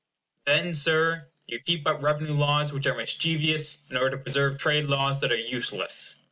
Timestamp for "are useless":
5.31-6.15